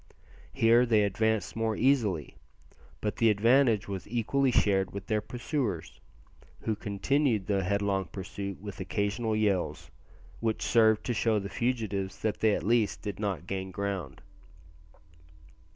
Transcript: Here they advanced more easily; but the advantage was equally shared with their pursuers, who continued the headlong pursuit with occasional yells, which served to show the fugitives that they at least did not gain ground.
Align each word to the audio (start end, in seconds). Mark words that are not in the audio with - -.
Here 0.51 0.83
they 0.87 1.03
advanced 1.03 1.55
more 1.55 1.75
easily; 1.75 2.35
but 3.01 3.17
the 3.17 3.29
advantage 3.29 3.87
was 3.87 4.07
equally 4.07 4.49
shared 4.49 4.89
with 4.95 5.05
their 5.05 5.21
pursuers, 5.21 5.99
who 6.61 6.75
continued 6.75 7.45
the 7.45 7.63
headlong 7.63 8.05
pursuit 8.05 8.59
with 8.59 8.79
occasional 8.79 9.35
yells, 9.35 9.91
which 10.39 10.63
served 10.63 11.03
to 11.05 11.13
show 11.13 11.37
the 11.37 11.49
fugitives 11.49 12.17
that 12.23 12.39
they 12.39 12.55
at 12.55 12.63
least 12.63 13.03
did 13.03 13.19
not 13.19 13.45
gain 13.45 13.69
ground. 13.69 14.23